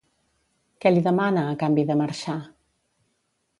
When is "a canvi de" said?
1.51-1.99